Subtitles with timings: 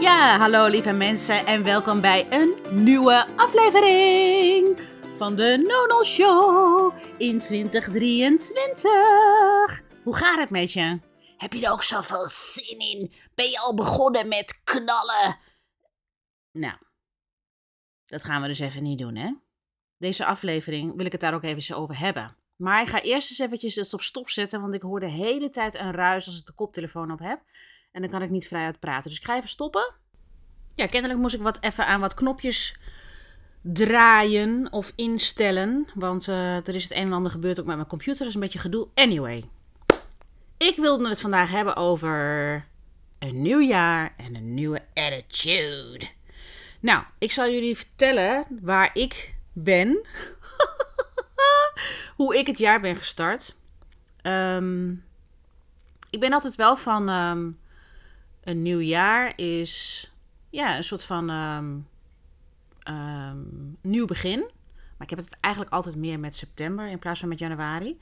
[0.00, 4.80] Ja, hallo lieve mensen en welkom bij een nieuwe aflevering
[5.16, 9.82] van de Nonal Show in 2023.
[10.02, 11.00] Hoe gaat het met je?
[11.36, 13.12] Heb je er ook zoveel zin in?
[13.34, 15.38] Ben je al begonnen met knallen?
[16.52, 16.76] Nou,
[18.06, 19.32] dat gaan we dus even niet doen, hè?
[19.96, 22.36] Deze aflevering wil ik het daar ook even over hebben.
[22.56, 25.50] Maar ik ga eerst eens eventjes het op stop zetten, want ik hoor de hele
[25.50, 27.40] tijd een ruis als ik de koptelefoon op heb.
[27.92, 29.10] En dan kan ik niet vrij uit praten.
[29.10, 29.94] Dus ik ga even stoppen.
[30.74, 32.76] Ja, kennelijk moest ik wat even aan wat knopjes
[33.60, 35.86] draaien of instellen.
[35.94, 38.18] Want uh, er is het een en ander gebeurd ook met mijn computer.
[38.18, 38.88] Dat is een beetje gedoe.
[38.94, 39.44] Anyway.
[40.58, 42.66] Ik wilde het vandaag hebben over
[43.18, 46.06] een nieuw jaar en een nieuwe attitude.
[46.80, 50.06] Nou, ik zal jullie vertellen waar ik ben.
[52.16, 53.56] Hoe ik het jaar ben gestart.
[54.22, 55.04] Um,
[56.10, 57.58] ik ben altijd wel van um,
[58.48, 60.04] een nieuw jaar is
[60.50, 61.86] ja, een soort van um,
[63.80, 64.38] nieuw begin.
[64.96, 67.98] Maar ik heb het eigenlijk altijd meer met september in plaats van met januari.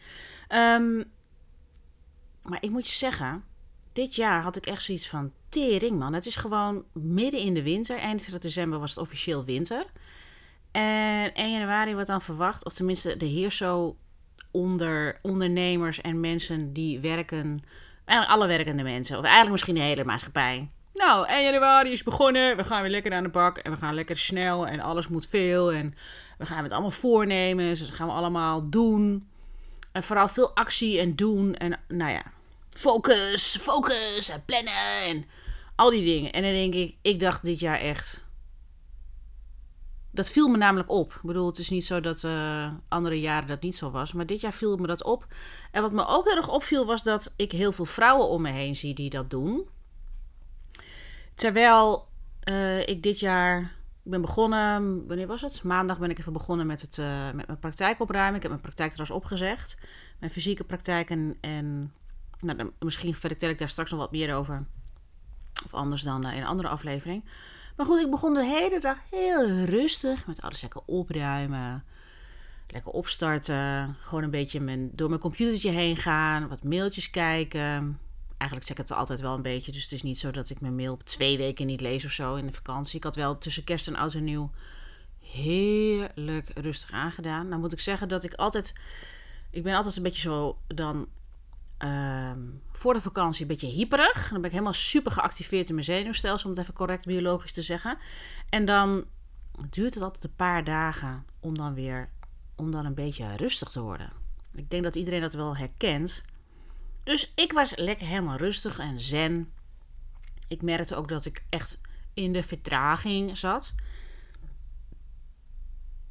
[2.43, 3.45] maar ik moet je zeggen,
[3.93, 6.13] dit jaar had ik echt zoiets van tering, man.
[6.13, 7.99] Het is gewoon midden in de winter.
[7.99, 9.87] Eind december was het officieel winter.
[10.71, 13.97] En 1 januari wordt dan verwacht, of tenminste de heer zo
[14.51, 17.63] onder ondernemers en mensen die werken,
[18.07, 20.71] eigenlijk alle werkende mensen, of eigenlijk misschien de hele maatschappij.
[20.95, 23.95] Nou, 1 januari is begonnen, we gaan weer lekker aan de bak en we gaan
[23.95, 25.95] lekker snel en alles moet veel en
[26.39, 29.29] we gaan met allemaal voornemens, dus dat gaan we allemaal doen.
[29.93, 32.23] En vooral veel actie en doen en nou ja,
[32.71, 35.25] focus, focus en plannen en
[35.77, 36.33] al die dingen.
[36.33, 38.26] En dan denk ik, ik dacht dit jaar echt,
[40.17, 41.13] dat viel me namelijk op.
[41.13, 44.13] Ik bedoel, het is niet zo dat uh, andere jaren dat niet zo was.
[44.13, 45.27] Maar dit jaar viel me dat op.
[45.71, 48.77] En wat me ook erg opviel was dat ik heel veel vrouwen om me heen
[48.77, 49.69] zie die dat doen.
[51.35, 52.09] Terwijl
[52.49, 55.63] uh, ik dit jaar ben begonnen, wanneer was het?
[55.63, 58.35] Maandag ben ik even begonnen met, het, uh, met mijn praktijk opruimen.
[58.35, 59.79] Ik heb mijn praktijk trouwens opgezegd.
[60.19, 61.93] Mijn fysieke praktijk en, en
[62.41, 64.67] nou, dan, misschien vertel ik daar straks nog wat meer over.
[65.65, 67.25] Of anders dan in een andere aflevering.
[67.77, 71.85] Maar goed, ik begon de hele dag heel rustig met alles lekker opruimen.
[72.69, 73.97] Lekker opstarten.
[74.01, 76.49] Gewoon een beetje mijn, door mijn computertje heen gaan.
[76.49, 77.99] Wat mailtjes kijken.
[78.37, 79.73] Eigenlijk zeg ik het altijd wel een beetje.
[79.73, 82.11] Dus het is niet zo dat ik mijn mail op twee weken niet lees of
[82.11, 82.97] zo in de vakantie.
[82.97, 84.51] Ik had wel tussen kerst en oud en nieuw
[85.21, 87.49] heerlijk rustig aangedaan.
[87.49, 88.75] Nou moet ik zeggen dat ik altijd...
[89.51, 91.09] Ik ben altijd een beetje zo dan
[91.79, 92.41] Ehm,
[92.87, 94.23] voor de vakantie een beetje hyperig.
[94.23, 97.63] Dan ben ik helemaal super geactiveerd in mijn zenuwstelsel, om het even correct biologisch te
[97.63, 97.99] zeggen.
[98.49, 99.05] En dan
[99.71, 102.09] duurt het altijd een paar dagen om dan weer
[102.55, 104.13] om dan een beetje rustig te worden.
[104.53, 106.25] Ik denk dat iedereen dat wel herkent.
[107.05, 109.53] Dus ik was lekker helemaal rustig en zen.
[110.49, 111.81] Ik merkte ook dat ik echt
[112.15, 113.75] in de vertraging zat.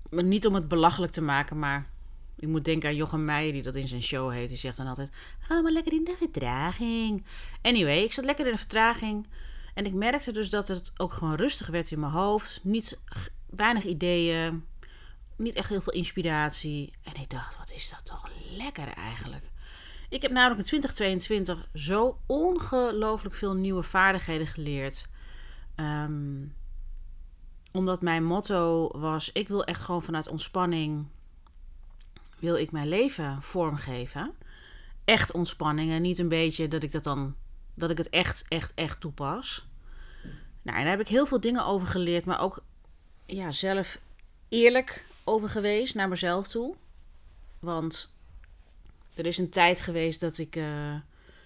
[0.10, 1.90] Maar niet om het belachelijk te maken, maar
[2.46, 4.50] ik moet denken aan Jochem Meijer, die dat in zijn show heet.
[4.50, 7.26] Die zegt dan altijd: Ga maar lekker in de vertraging.
[7.62, 9.28] Anyway, ik zat lekker in de vertraging.
[9.74, 12.60] En ik merkte dus dat het ook gewoon rustig werd in mijn hoofd.
[12.64, 13.02] Niet,
[13.50, 14.66] weinig ideeën.
[15.38, 16.94] Niet echt heel veel inspiratie.
[17.04, 19.50] En ik dacht: Wat is dat toch lekker eigenlijk?
[20.10, 25.08] Ik heb namelijk in 2022 zo ongelooflijk veel nieuwe vaardigheden geleerd.
[25.76, 26.54] Um,
[27.72, 31.08] omdat mijn motto was: ik wil echt gewoon vanuit ontspanning
[32.40, 34.34] wil ik mijn leven vormgeven.
[35.06, 37.36] Echt ontspanning en niet een beetje dat ik dat dan
[37.74, 39.68] dat ik het echt, echt, echt toepas.
[40.62, 42.64] Nou, en daar heb ik heel veel dingen over geleerd, maar ook
[43.26, 44.00] ja, zelf
[44.50, 46.76] eerlijk over geweest naar mezelf toe.
[47.60, 48.10] Want
[49.14, 51.02] er is een tijd geweest dat ik uh, in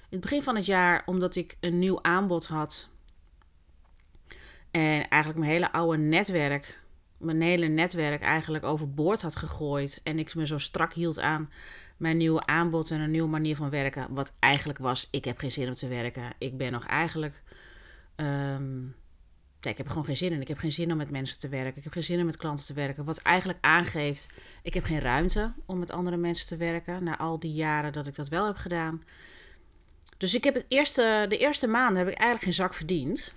[0.09, 2.89] het begin van het jaar, omdat ik een nieuw aanbod had
[4.71, 6.79] en eigenlijk mijn hele oude netwerk
[7.19, 10.01] mijn hele netwerk eigenlijk overboord had gegooid.
[10.03, 11.49] En ik me zo strak hield aan
[11.97, 14.13] mijn nieuwe aanbod en een nieuwe manier van werken.
[14.13, 16.33] Wat eigenlijk was, ik heb geen zin om te werken.
[16.37, 17.41] Ik ben nog eigenlijk...
[18.15, 18.95] Um,
[19.61, 20.41] ja, ik heb gewoon geen zin in.
[20.41, 21.77] Ik heb geen zin om met mensen te werken.
[21.77, 23.05] Ik heb geen zin om met klanten te werken.
[23.05, 24.33] Wat eigenlijk aangeeft,
[24.63, 27.03] ik heb geen ruimte om met andere mensen te werken.
[27.03, 29.03] Na al die jaren dat ik dat wel heb gedaan.
[30.17, 33.33] Dus ik heb het eerste, de eerste maanden heb ik eigenlijk geen zak verdiend.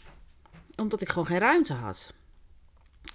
[0.76, 2.14] Omdat ik gewoon geen ruimte had.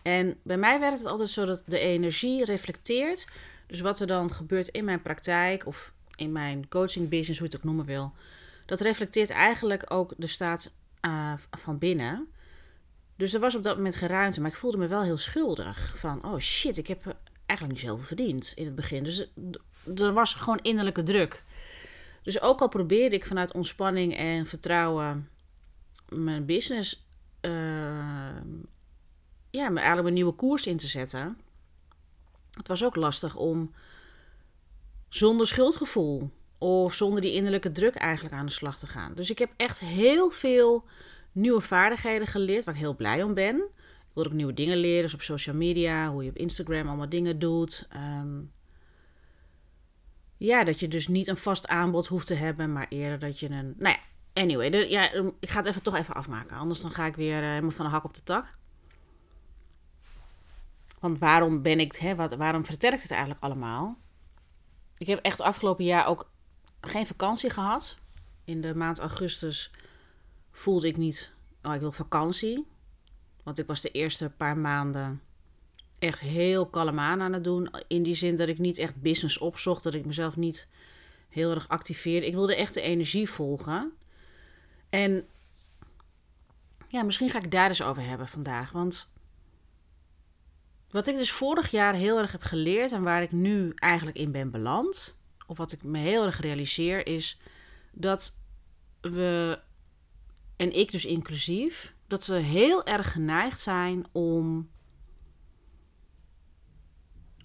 [0.02, 3.28] En bij mij werkt het altijd zo dat de energie reflecteert.
[3.68, 7.54] Dus wat er dan gebeurt in mijn praktijk of in mijn coaching business, hoe je
[7.54, 8.14] het ook noemen wil.
[8.66, 12.28] Dat reflecteert eigenlijk ook de staat uh, van binnen.
[13.16, 15.94] Dus er was op dat moment geen ruimte, maar ik voelde me wel heel schuldig.
[15.98, 19.04] Van, oh shit, ik heb eigenlijk niet zoveel verdiend in het begin.
[19.04, 19.28] Dus
[19.96, 21.44] er was gewoon innerlijke druk.
[22.24, 25.30] Dus ook al probeerde ik vanuit ontspanning en vertrouwen
[26.10, 27.08] mijn business
[27.42, 28.48] ehm,
[29.58, 31.38] ja, me eigenlijk een nieuwe koers in te zetten.
[32.52, 33.74] Het was ook lastig om
[35.10, 39.14] zonder schuldgevoel of zonder die innerlijke druk eigenlijk aan de slag te gaan.
[39.14, 40.86] Dus ik heb echt heel veel
[41.32, 43.56] nieuwe vaardigheden geleerd, waar ik heel blij om ben.
[43.56, 47.10] Ik wil ook nieuwe dingen leren, dus op social media, hoe je op Instagram allemaal
[47.10, 47.88] dingen doet.
[47.90, 48.40] Ehm,
[50.38, 53.50] ja, dat je dus niet een vast aanbod hoeft te hebben, maar eerder dat je
[53.50, 53.74] een.
[53.78, 54.00] Nou ja,
[54.42, 56.58] anyway, ja, ik ga het even toch even afmaken.
[56.58, 58.57] Anders dan ga ik weer uh, helemaal van de hak op de tak.
[61.00, 63.98] Want waarom ben ik, hè, wat, waarom ik het eigenlijk allemaal?
[64.98, 66.30] Ik heb echt afgelopen jaar ook
[66.82, 67.98] geen vakantie gehad.
[68.44, 69.72] In de maand augustus
[70.52, 71.34] voelde ik niet,
[71.64, 72.66] oh, ik wil vakantie.
[73.44, 75.22] Want ik was de eerste paar maanden
[76.00, 77.70] echt heel kalm aan aan het doen.
[77.88, 79.84] In die zin dat ik niet echt business opzocht.
[79.84, 80.68] Dat ik mezelf niet
[81.30, 82.28] heel erg activeerde.
[82.28, 83.92] Ik wilde echt de energie volgen.
[84.90, 85.28] En
[86.88, 88.72] ja, misschien ga ik daar eens over hebben vandaag.
[88.72, 89.10] Want
[90.90, 94.32] wat ik dus vorig jaar heel erg heb geleerd en waar ik nu eigenlijk in
[94.32, 97.40] ben beland, of wat ik me heel erg realiseer, is
[97.92, 98.40] dat
[99.02, 99.60] we,
[100.56, 104.70] en ik dus inclusief, dat we heel erg geneigd zijn om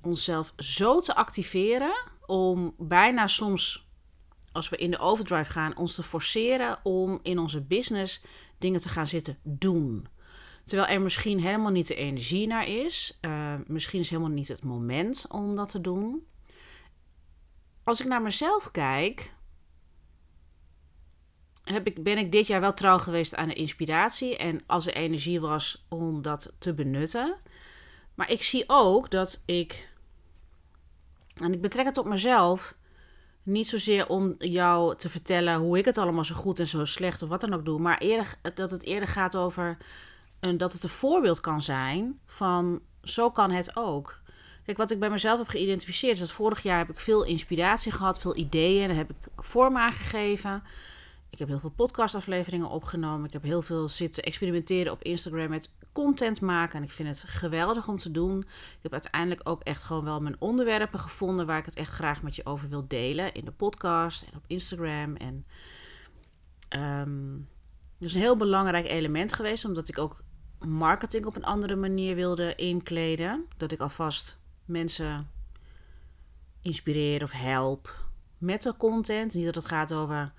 [0.03, 1.95] onszelf zo te activeren,
[2.27, 3.89] om bijna soms,
[4.53, 8.21] als we in de overdrive gaan, ons te forceren om in onze business
[8.59, 10.07] dingen te gaan zitten doen.
[10.65, 13.19] Terwijl er misschien helemaal niet de energie naar is.
[13.21, 16.27] Uh, misschien is helemaal niet het moment om dat te doen.
[17.85, 19.35] Als ik naar mezelf kijk,
[21.65, 24.37] heb ik, ben ik dit jaar wel trouw geweest aan de inspiratie.
[24.37, 27.37] En als er energie was om dat te benutten.
[28.15, 29.91] Maar ik zie ook dat ik.
[31.35, 32.77] En ik betrek het op mezelf.
[33.43, 37.23] Niet zozeer om jou te vertellen hoe ik het allemaal zo goed en zo slecht
[37.23, 37.79] of wat dan ook doe.
[37.79, 39.77] Maar eerder, dat het eerder gaat over
[40.51, 44.21] dat het een voorbeeld kan zijn van zo kan het ook.
[44.65, 47.93] Kijk, wat ik bij mezelf heb geïdentificeerd is dat vorig jaar heb ik veel inspiratie
[47.93, 48.89] gehad, veel ideeën.
[48.89, 50.63] Daar heb ik vorm aan gegeven.
[51.31, 53.27] Ik heb heel veel podcastafleveringen opgenomen.
[53.27, 56.79] Ik heb heel veel zitten experimenteren op Instagram met content maken.
[56.79, 58.41] En ik vind het geweldig om te doen.
[58.41, 62.23] Ik heb uiteindelijk ook echt gewoon wel mijn onderwerpen gevonden waar ik het echt graag
[62.23, 63.35] met je over wil delen.
[63.35, 65.17] In de podcast en op Instagram.
[65.17, 65.47] En
[66.81, 67.49] um,
[67.99, 70.23] dat is een heel belangrijk element geweest, omdat ik ook
[70.67, 73.47] marketing op een andere manier wilde inkleden.
[73.57, 75.31] Dat ik alvast mensen
[76.63, 78.05] inspireer of help
[78.39, 79.35] met de content.
[79.35, 80.33] Niet dat het gaat over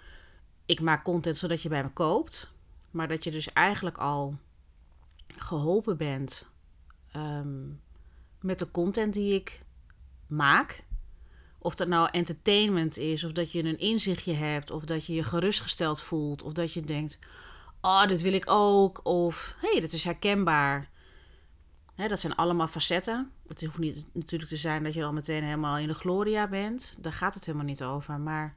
[0.66, 2.52] ik maak content zodat je bij me koopt.
[2.92, 4.38] Maar dat je dus eigenlijk al
[5.28, 6.50] geholpen bent
[7.12, 7.70] ehm,
[8.40, 9.60] met de content die ik
[10.28, 10.84] maak.
[11.58, 15.24] Of dat nou entertainment is, of dat je een inzichtje hebt, of dat je je
[15.24, 17.20] gerustgesteld voelt, of dat je denkt:
[17.84, 19.06] oh, dit wil ik ook.
[19.06, 20.92] Of, hé, hey, dat is herkenbaar.
[21.96, 23.32] Dat zijn allemaal facetten.
[23.48, 26.96] Het hoeft niet natuurlijk te zijn dat je al meteen helemaal in de gloria bent.
[27.00, 28.20] Daar gaat het helemaal niet over.
[28.20, 28.56] Maar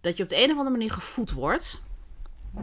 [0.00, 1.82] dat je op de een of andere manier gevoed wordt.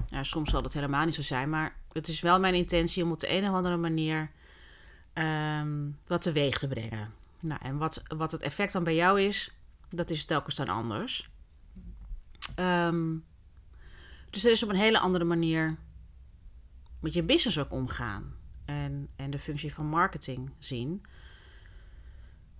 [0.09, 1.49] Ja, soms zal dat helemaal niet zo zijn.
[1.49, 4.31] Maar het is wel mijn intentie om op de een of andere manier
[5.13, 7.13] um, wat teweeg te brengen.
[7.39, 9.51] Nou, en wat, wat het effect dan bij jou is,
[9.89, 11.29] dat is telkens dan anders.
[12.59, 13.25] Um,
[14.29, 15.77] dus er is op een hele andere manier
[16.99, 18.33] met je business ook omgaan.
[18.65, 21.06] En, en de functie van marketing zien.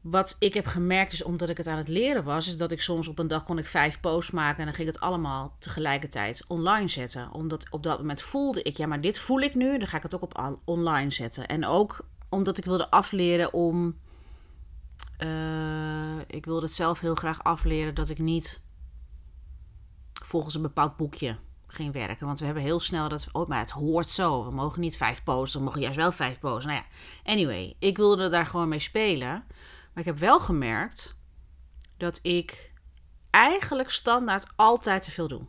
[0.02, 2.82] Wat ik heb gemerkt is omdat ik het aan het leren was, is dat ik
[2.82, 6.46] soms op een dag kon ik vijf posts maken en dan ging het allemaal tegelijkertijd
[6.48, 7.32] online zetten.
[7.32, 10.04] Omdat op dat moment voelde ik, ja, maar dit voel ik nu, dan ga ik
[10.04, 11.48] het ook op online zetten.
[11.48, 13.98] En ook omdat ik wilde afleren om.
[15.20, 18.62] Uh, ik wilde het zelf heel graag afleren dat ik niet
[20.14, 21.38] volgens een bepaald boekje
[21.72, 22.26] ging werken.
[22.26, 24.46] Want we hebben heel snel dat, oh, maar het hoort zo.
[24.46, 26.72] We mogen niet vijf posten, we mogen juist wel vijf posten.
[26.72, 29.30] Nou ja, anyway, ik wilde daar gewoon mee spelen.
[29.94, 31.16] Maar ik heb wel gemerkt
[31.98, 32.74] dat ik
[33.30, 35.46] eigenlijk standaard altijd te veel doe.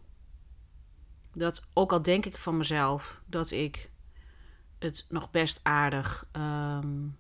[1.32, 3.90] Dat ook al denk ik van mezelf dat ik
[4.78, 7.16] het nog best aardig, um,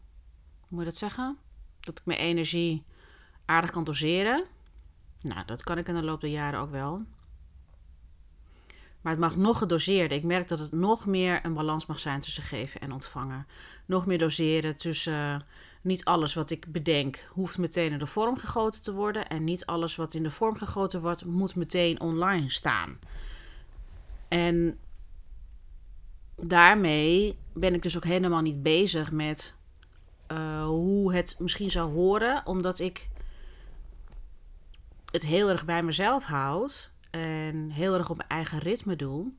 [0.60, 1.38] hoe moet je dat zeggen?
[1.80, 2.84] Dat ik mijn energie
[3.44, 4.44] aardig kan doseren.
[5.20, 7.02] Nou, dat kan ik in de loop der jaren ook wel.
[9.00, 10.16] Maar het mag nog gedoseerder.
[10.16, 13.46] Ik merk dat het nog meer een balans mag zijn tussen geven en ontvangen.
[13.86, 15.36] Nog meer doseren tussen uh,
[15.80, 19.28] niet alles wat ik bedenk hoeft meteen in de vorm gegoten te worden.
[19.28, 22.98] En niet alles wat in de vorm gegoten wordt moet meteen online staan.
[24.28, 24.78] En
[26.36, 29.54] daarmee ben ik dus ook helemaal niet bezig met
[30.32, 32.46] uh, hoe het misschien zou horen.
[32.46, 33.08] Omdat ik
[35.10, 39.32] het heel erg bij mezelf houd en heel erg op mijn eigen ritme doe.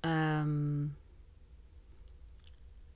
[0.00, 0.96] Um,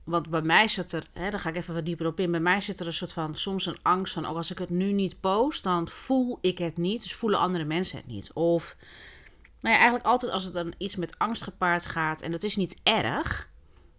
[0.05, 2.31] want bij mij zit er, hè, daar ga ik even wat dieper op in.
[2.31, 4.69] Bij mij zit er een soort van soms een angst van, ook als ik het
[4.69, 7.01] nu niet post, dan voel ik het niet.
[7.01, 8.33] Dus voelen andere mensen het niet.
[8.33, 8.75] Of,
[9.59, 12.21] nou ja, eigenlijk altijd als het dan iets met angst gepaard gaat.
[12.21, 13.49] En dat is niet erg.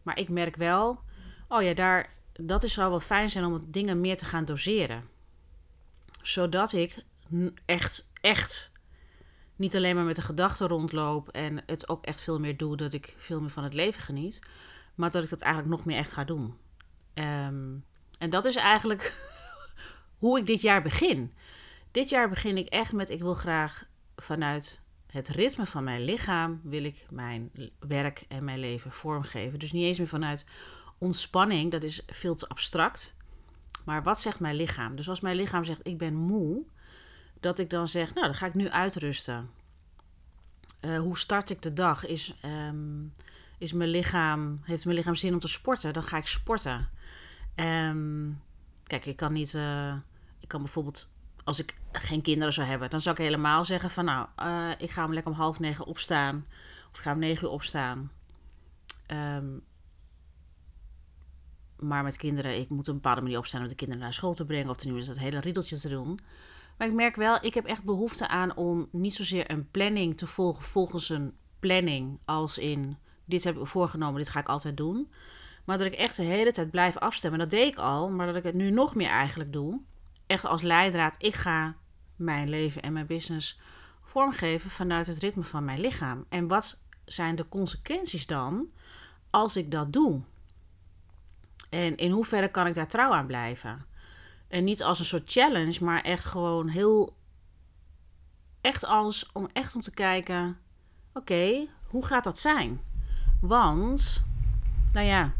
[0.02, 1.00] Maar ik merk wel,
[1.48, 5.08] oh ja, daar, dat is zou wel fijn zijn om dingen meer te gaan doseren.
[6.22, 7.04] Zodat ik
[7.64, 8.72] echt, echt
[9.56, 12.92] niet alleen maar met de gedachten rondloop en het ook echt veel meer doe dat
[12.92, 14.38] ik veel meer van het leven geniet,
[14.94, 16.56] maar dat ik dat eigenlijk nog meer echt ga doen.
[17.14, 17.74] Ehm,
[18.18, 19.16] en dat is eigenlijk
[20.18, 21.32] hoe ik dit jaar begin.
[21.90, 23.84] Dit jaar begin ik echt met: ik wil graag
[24.16, 29.58] vanuit het ritme van mijn lichaam wil ik mijn werk en mijn leven vormgeven.
[29.58, 30.46] Dus niet eens meer vanuit
[30.98, 33.16] ontspanning, dat is veel te abstract.
[33.84, 34.96] Maar wat zegt mijn lichaam?
[34.96, 36.64] Dus als mijn lichaam zegt: ik ben moe,
[37.40, 39.50] dat ik dan zeg, nou, dan ga ik nu uitrusten.
[40.80, 42.06] Uh, hoe start ik de dag?
[42.06, 43.12] Is, um,
[43.58, 45.92] is mijn lichaam, heeft mijn lichaam zin om te sporten?
[45.92, 46.88] Dan ga ik sporten.
[47.56, 48.42] Um,
[48.84, 49.94] kijk, ik kan niet, uh,
[50.40, 51.08] ik kan bijvoorbeeld,
[51.44, 54.90] als ik geen kinderen zou hebben, dan zou ik helemaal zeggen van, nou, uh, ik
[54.90, 56.46] ga hem lekker om half negen opstaan.
[56.90, 58.10] Of ik ga om negen uur opstaan.
[59.06, 59.62] Um,
[61.76, 64.34] maar met kinderen, ik moet op een bepaalde manier opstaan om de kinderen naar school
[64.34, 64.70] te brengen.
[64.70, 66.20] Of is dat hele riedeltje te doen.
[66.76, 70.26] Maar ik merk wel, ik heb echt behoefte aan om niet zozeer een planning te
[70.26, 72.18] volgen volgens een planning.
[72.24, 75.10] Als in, dit heb ik voorgenomen, dit ga ik altijd doen.
[75.64, 77.38] Maar dat ik echt de hele tijd blijf afstemmen.
[77.38, 79.80] Dat deed ik al, maar dat ik het nu nog meer eigenlijk doe.
[80.26, 81.76] Echt als leidraad, ik ga
[82.16, 83.58] mijn leven en mijn business
[84.02, 86.24] vormgeven vanuit het ritme van mijn lichaam.
[86.28, 88.66] En wat zijn de consequenties dan
[89.30, 90.22] als ik dat doe?
[91.70, 93.86] En in hoeverre kan ik daar trouw aan blijven?
[94.48, 97.16] En niet als een soort challenge, maar echt gewoon heel.
[98.60, 100.58] Echt als om echt om te kijken:
[101.12, 102.80] oké, hoe gaat dat zijn?
[103.40, 104.26] Want,
[104.92, 105.32] nou ja,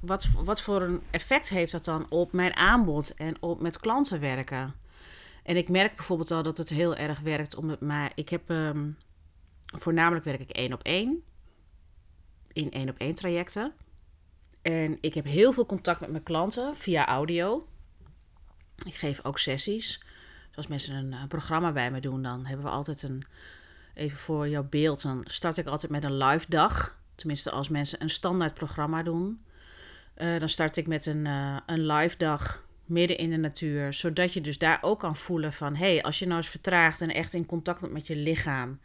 [0.00, 4.20] wat, wat voor een effect heeft dat dan op mijn aanbod en op met klanten
[4.20, 4.74] werken?
[5.42, 8.12] En ik merk bijvoorbeeld al dat het heel erg werkt om het maar.
[8.14, 8.90] Ik heb ehm,
[9.66, 11.22] voornamelijk werk ik één op één.
[12.52, 13.72] In één op één trajecten.
[14.62, 17.66] En ik heb heel veel contact met mijn klanten via audio.
[18.84, 19.98] Ik geef ook sessies.
[20.48, 23.24] Dus als mensen een, een, programma bij me doen, dan hebben we altijd een.
[23.94, 26.98] Even voor jouw beeld, dan start ik altijd met een live dag.
[27.14, 29.40] Tenminste, als mensen een standaard programma doen.
[30.16, 33.94] Uh, dan start ik met een, uh, een live dag midden in de natuur.
[33.94, 35.76] Zodat je dus daar ook kan voelen van...
[35.76, 38.80] hé, hey, als je nou eens vertraagt en echt in contact bent met je lichaam...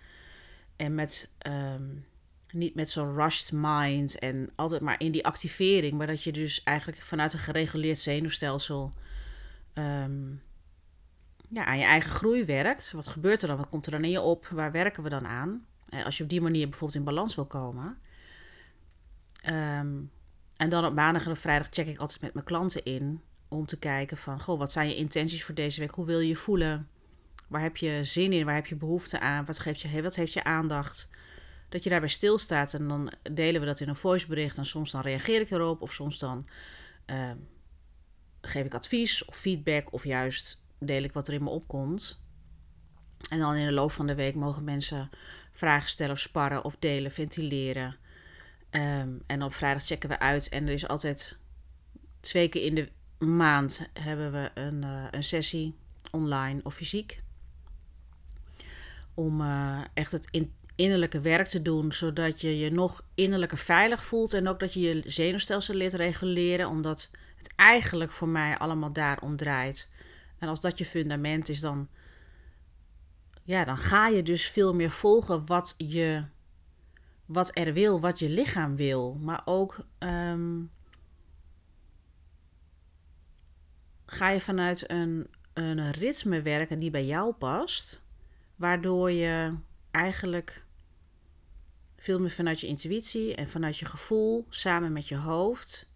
[0.76, 2.06] en met, um,
[2.52, 5.98] niet met zo'n rushed mind en altijd maar in die activering...
[5.98, 8.94] maar dat je dus eigenlijk vanuit een gereguleerd zenuwstelsel
[9.74, 10.42] um,
[11.50, 12.92] ja, aan je eigen groei werkt.
[12.92, 13.58] Wat gebeurt er dan?
[13.58, 14.48] Wat komt er dan in je op?
[14.48, 15.66] Waar werken we dan aan?
[15.90, 17.98] Eh, als je op die manier bijvoorbeeld in balans wil komen.
[19.50, 20.12] Um,
[20.58, 23.22] en dan op maandag en op vrijdag check ik altijd met mijn klanten in.
[23.48, 25.92] Om te kijken van, goh, wat zijn je intenties voor deze week?
[25.92, 26.90] Hoe wil je je voelen?
[27.48, 28.46] Waar heb je zin in?
[28.46, 29.46] Waar heb je behoefte aan?
[29.46, 31.10] Wat, geeft je, wat heeft je aandacht?
[31.70, 34.58] Dat je daarbij stilstaat en dan delen we dat in een voicebericht.
[34.58, 35.82] En soms dan reageer ik erop.
[35.82, 36.48] Of soms dan
[37.06, 37.32] uh,
[38.42, 42.22] geef ik advies of feedback of juist deel ik wat er in me opkomt.
[43.30, 45.10] En dan in de loop van de week mogen mensen
[45.52, 47.96] vragen stellen of sparren of delen, ventileren.
[48.72, 50.50] Um, en op vrijdag checken we uit.
[50.50, 51.38] En er is altijd
[52.20, 52.90] twee keer in de
[53.26, 55.76] maand hebben we een, uh, een sessie
[56.12, 57.24] online of fysiek.
[59.14, 64.04] Om uh, echt het in, innerlijke werk te doen, zodat je je nog innerlijker veilig
[64.04, 64.34] voelt.
[64.34, 69.36] En ook dat je je zenuwstelsel leert reguleren, omdat het eigenlijk voor mij allemaal daarom
[69.36, 69.92] draait.
[70.38, 71.90] En als dat je fundament is, dan,
[73.44, 76.24] ja, dan ga je dus veel meer volgen wat, je,
[77.26, 79.18] wat er wil, wat je lichaam wil.
[79.22, 80.72] Maar ook um,
[84.06, 88.06] ga je vanuit een, een ritme werken die bij jou past,
[88.56, 89.56] waardoor je
[89.92, 90.64] eigenlijk
[92.02, 95.90] veel meer vanuit je intuïtie en vanuit je gevoel samen met je hoofd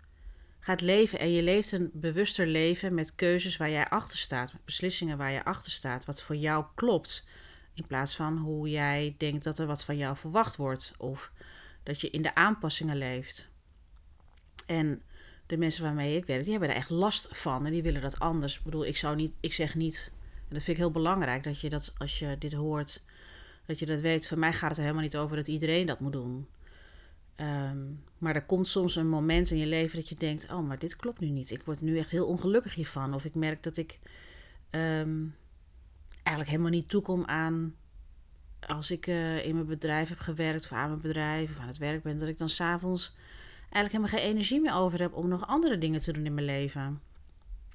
[0.60, 1.20] gaat leven.
[1.20, 5.32] En je leeft een bewuster leven met keuzes waar jij achter staat, met beslissingen waar
[5.32, 7.28] je achter staat, wat voor jou klopt.
[7.74, 10.94] In plaats van hoe jij denkt dat er wat van jou verwacht wordt.
[10.98, 11.32] Of
[11.84, 13.50] dat je in de aanpassingen leeft.
[14.66, 15.02] En
[15.46, 17.66] de mensen waarmee ik werk, die hebben er echt last van.
[17.66, 18.58] En die willen dat anders.
[18.58, 20.12] Ik bedoel, ik zou niet, ik zeg niet.
[20.48, 23.04] En dat vind ik heel belangrijk dat je dat, als je dit hoort,
[23.66, 24.28] dat je dat weet.
[24.28, 26.48] Voor mij gaat het er helemaal niet over dat iedereen dat moet doen.
[27.40, 30.80] Um, maar er komt soms een moment in je leven dat je denkt: Oh, maar
[30.80, 31.52] dit klopt nu niet.
[31.52, 33.14] Ik word nu echt heel ongelukkig hiervan.
[33.14, 34.00] Of ik merk dat ik
[34.72, 35.36] um,
[36.24, 37.76] eigenlijk helemaal niet toekom aan.
[38.68, 41.78] Als ik uh, in mijn bedrijf heb gewerkt, of aan mijn bedrijf, of aan het
[41.78, 43.16] werk ben, dat ik dan s'avonds
[43.70, 46.46] eigenlijk helemaal geen energie meer over heb om nog andere dingen te doen in mijn
[46.46, 47.02] leven.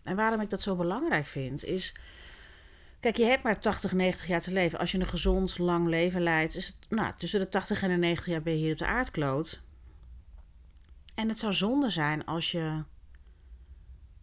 [0.02, 1.94] En waarom ik dat zo belangrijk vind, is.
[3.00, 4.78] Kijk, je hebt maar 80, 90 jaar te leven.
[4.78, 7.96] Als je een gezond, lang leven leidt, is het nou, tussen de 80 en de
[7.96, 9.62] 90 jaar ben je hier op de aardkloot.
[11.14, 12.82] En het zou zonde zijn als je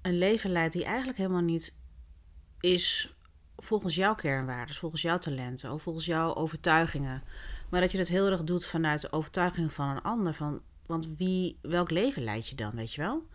[0.02, 1.78] een leven leidt die eigenlijk helemaal niet
[2.60, 3.16] is
[3.58, 7.24] volgens jouw kernwaarden, volgens jouw talenten of volgens jouw overtuigingen.
[7.70, 10.34] Maar dat je dat heel erg doet vanuit de overtuiging van een ander.
[10.34, 13.28] Van, want wie, welk leven leid je dan, weet je wel?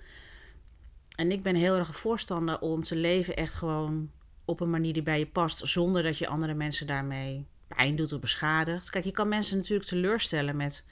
[1.17, 4.11] En ik ben heel erg een voorstander om te leven echt gewoon
[4.53, 8.13] op een manier die bij je past, zonder dat je andere mensen daarmee pijn doet
[8.13, 8.91] of beschadigt.
[8.91, 10.85] Kijk, je kan mensen natuurlijk teleurstellen met,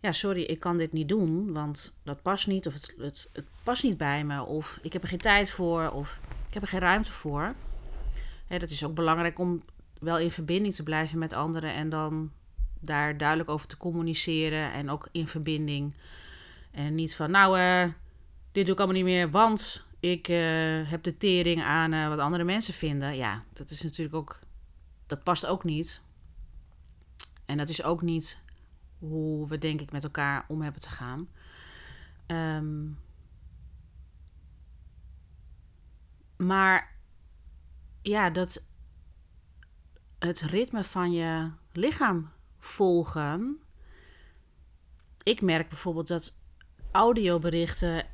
[0.00, 2.94] ja, sorry, ik kan dit niet doen, want dat past niet, of het,
[3.32, 6.62] het, past niet bij me, of ik heb er geen tijd voor, of ik heb
[6.62, 7.54] er geen ruimte voor.
[8.46, 9.62] Hè, dat is ook belangrijk om
[10.00, 12.30] wel in verbinding te blijven met anderen en dan
[12.80, 15.94] daar duidelijk over te communiceren en ook in verbinding.
[16.70, 17.82] En niet van, nou, uh,
[18.52, 22.18] dit doe ik allemaal niet meer, want ik uh, heb de tering aan uh, wat
[22.18, 23.16] andere mensen vinden.
[23.16, 24.38] Ja, dat is natuurlijk ook,
[25.06, 26.00] dat past ook niet.
[27.44, 28.42] En dat is ook niet
[28.98, 31.28] hoe we denk ik met elkaar om hebben te gaan.
[32.26, 32.98] Um,
[36.36, 36.94] maar
[38.02, 38.66] ja, dat
[40.18, 43.60] het ritme van je lichaam volgen.
[45.22, 46.36] Ik merk bijvoorbeeld dat
[46.90, 48.06] audioberichten,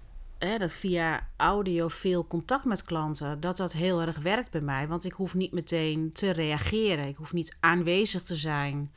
[0.58, 4.88] dat via audio veel contact met klanten, dat dat heel erg werkt bij mij.
[4.88, 7.08] Want ik hoef niet meteen te reageren.
[7.08, 8.92] Ik hoef niet aanwezig te zijn.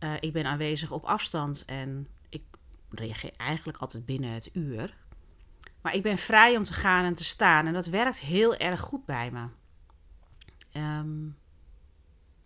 [0.00, 2.42] Uh, ik ben aanwezig op afstand en ik
[2.90, 4.96] reageer eigenlijk altijd binnen het uur.
[5.82, 8.80] Maar ik ben vrij om te gaan en te staan en dat werkt heel erg
[8.80, 9.46] goed bij me.
[10.80, 11.36] Um,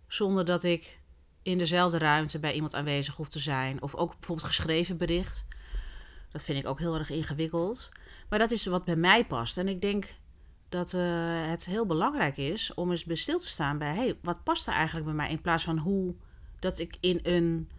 [0.07, 0.99] zonder dat ik
[1.41, 3.81] in dezelfde ruimte bij iemand aanwezig hoef te zijn.
[3.81, 5.47] Of ook bijvoorbeeld geschreven bericht.
[6.31, 7.91] Dat vind ik ook heel erg ingewikkeld.
[8.29, 9.57] Maar dat is wat bij mij past.
[9.57, 10.15] En ik denk
[10.69, 11.01] dat uh,
[11.49, 13.95] het heel belangrijk is om eens stil te staan bij...
[13.95, 15.29] hey, wat past er eigenlijk bij mij?
[15.29, 16.15] In plaats van hoe
[16.59, 17.69] dat ik in een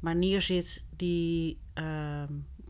[0.00, 2.22] manier zit die, uh,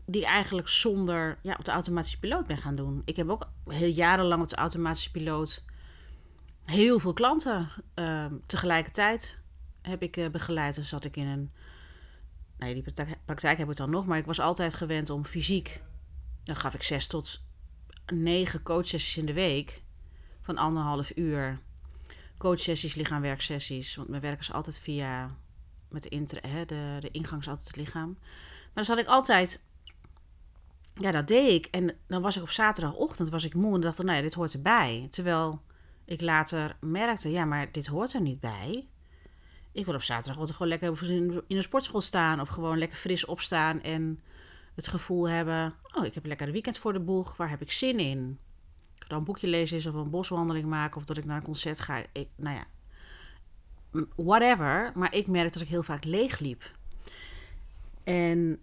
[0.05, 3.01] die eigenlijk zonder ja, op de automatische piloot ben gaan doen.
[3.05, 5.63] Ik heb ook heel jarenlang op de automatische piloot
[6.63, 9.39] heel veel klanten uh, tegelijkertijd
[9.81, 10.75] heb ik uh, begeleid.
[10.75, 11.51] Dus zat ik in een.
[12.63, 15.81] Nee, die praktijk, praktijk, heb ik dan nog, maar ik was altijd gewend om fysiek.
[16.43, 17.41] Dan gaf ik zes tot
[18.13, 19.81] negen coachsessies in de week
[20.41, 21.59] van anderhalf uur.
[22.37, 23.95] Coachsessies, lichaamwerksessies.
[23.95, 25.35] Want mijn werk is altijd via.
[25.89, 28.17] Met de, inter, hè, de, de ingang is altijd het lichaam.
[28.19, 29.67] Maar dan zat ik altijd.
[30.93, 31.65] Ja, dat deed ik.
[31.65, 34.53] En dan was ik op zaterdagochtend was ik moe en dacht, nou ja, dit hoort
[34.53, 35.07] erbij.
[35.11, 35.61] Terwijl
[36.05, 38.87] ik later merkte, ja, maar dit hoort er niet bij.
[39.73, 41.03] Ik wil op zaterdag gewoon lekker
[41.47, 44.19] in een sportschool staan of gewoon lekker fris opstaan en
[44.75, 47.71] het gevoel hebben: oh, ik heb lekker een weekend voor de boeg, waar heb ik
[47.71, 48.39] zin in?
[48.99, 51.43] Ik dan een boekje lezen is of een boswandeling maken of dat ik naar een
[51.43, 52.03] concert ga.
[52.11, 52.65] Ik, nou ja,
[54.15, 54.91] whatever.
[54.95, 56.71] Maar ik merk dat ik heel vaak leeg liep.
[58.03, 58.59] En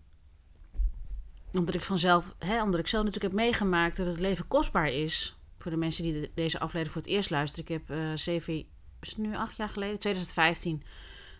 [1.53, 5.37] omdat ik vanzelf, hè, omdat ik zelf natuurlijk heb meegemaakt dat het leven kostbaar is.
[5.59, 7.65] Voor de mensen die deze aflevering voor het eerst luisteren.
[7.65, 8.65] Ik heb uh, zeven
[9.01, 10.83] is het nu acht jaar geleden, 2015,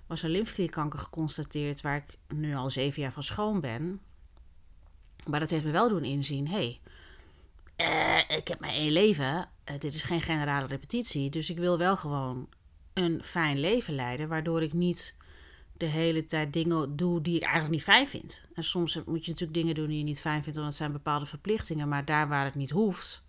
[0.07, 4.01] was er lymfeklierkanker geconstateerd, waar ik nu al zeven jaar van schoon ben.
[5.27, 6.81] Maar dat heeft me wel doen inzien, hey,
[7.77, 11.79] uh, ik heb maar één leven, uh, dit is geen generale repetitie, dus ik wil
[11.79, 12.49] wel gewoon
[12.93, 15.17] een fijn leven leiden, waardoor ik niet
[15.77, 18.43] de hele tijd dingen doe die ik eigenlijk niet fijn vind.
[18.55, 20.93] En soms moet je natuurlijk dingen doen die je niet fijn vindt, want het zijn
[20.93, 23.23] bepaalde verplichtingen, maar daar waar het niet hoeft,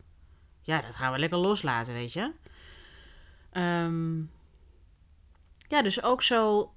[0.62, 2.32] ja, dat gaan we lekker loslaten, weet je.
[3.58, 4.32] Um,
[5.68, 6.74] ja, dus ook zo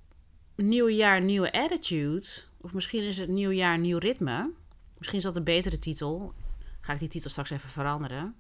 [0.56, 2.26] nieuw jaar, nieuwe attitude.
[2.60, 4.50] Of misschien is het nieuw jaar, nieuw ritme.
[4.98, 6.34] Misschien is dat een betere titel.
[6.80, 8.36] Ga ik die titel straks even veranderen.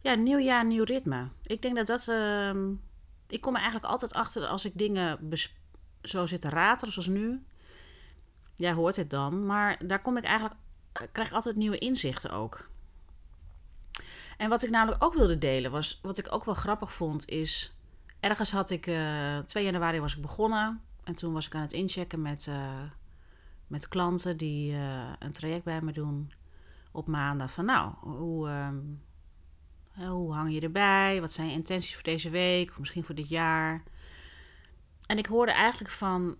[0.00, 1.28] Ja, nieuw jaar, nieuw ritme.
[1.42, 2.06] Ik denk dat dat...
[2.08, 2.54] Uh,
[3.26, 5.30] ik kom eigenlijk altijd achter als ik dingen
[6.02, 7.42] zo zit te ratelen, zoals nu.
[8.56, 9.46] Ja, hoort het dan.
[9.46, 10.60] Maar daar kom ik eigenlijk...
[11.12, 12.70] krijg ik altijd nieuwe inzichten ook.
[14.42, 17.74] En wat ik namelijk ook wilde delen was, wat ik ook wel grappig vond, is.
[18.20, 18.86] Ergens had ik.
[18.86, 20.80] Uh, eh, 2 januari was ik begonnen.
[21.04, 22.80] En toen was ik aan het inchecken met, uh,
[23.66, 26.32] met klanten die uh, een traject bij me doen
[26.92, 27.52] op maandag.
[27.52, 31.20] Van nou, hoe, uh, hoe hang je erbij?
[31.20, 32.70] Wat zijn je intenties voor deze week?
[32.70, 33.82] Of misschien voor dit jaar?
[35.06, 36.36] En ik hoorde eigenlijk van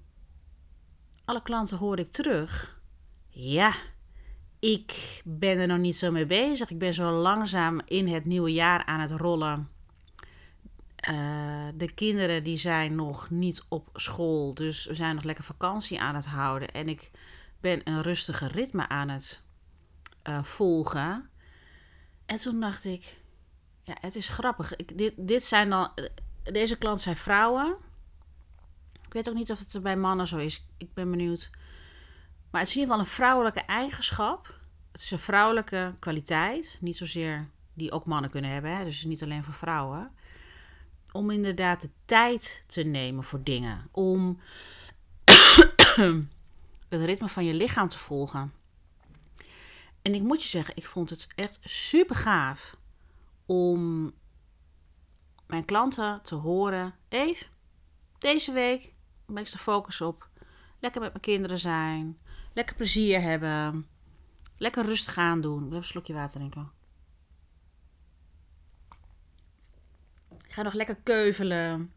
[1.25, 2.81] alle klanten hoorde ik terug.
[3.29, 3.73] Ja,
[4.63, 6.71] ik ben er nog niet zo mee bezig.
[6.71, 9.71] Ik ben zo langzaam in het nieuwe jaar aan het rollen.
[11.11, 16.01] Uh, de kinderen die zijn nog niet op school, dus we zijn nog lekker vakantie
[16.01, 16.73] aan het houden.
[16.73, 17.11] En ik
[17.61, 19.43] ben een rustige ritme aan het
[20.23, 21.29] eh, volgen.
[22.27, 23.19] En toen dacht ik,
[23.83, 24.77] ja, het is grappig.
[24.77, 25.91] Ik, dit, dit zijn dan,
[26.43, 27.77] deze klanten zijn vrouwen.
[29.07, 30.65] Ik weet ook niet of het bij mannen zo is.
[30.77, 31.51] Ik ben benieuwd.
[32.53, 34.61] Maar het is in ieder geval een vrouwelijke eigenschap.
[34.93, 36.79] Het is een vrouwelijke kwaliteit.
[36.81, 38.77] Niet zozeer die ook mannen kunnen hebben.
[38.77, 38.85] Hè?
[38.85, 40.13] Dus niet alleen voor vrouwen.
[41.13, 43.89] Om inderdaad de tijd te nemen voor dingen.
[43.91, 44.41] Om
[46.89, 48.53] het ritme van je lichaam te volgen.
[50.03, 52.77] En ik moet je zeggen, ik vond het echt super gaaf
[53.47, 54.13] om
[55.47, 56.95] mijn klanten te horen.
[57.09, 57.45] Eve,
[58.19, 58.95] deze week
[59.27, 60.29] ben ik de focus op.
[60.81, 62.19] Lekker met mijn kinderen zijn.
[62.53, 63.87] Lekker plezier hebben.
[64.57, 65.65] Lekker rustig aan doen.
[65.65, 66.71] Even een slokje water drinken.
[70.45, 71.93] Ik ga nog lekker keuvelen.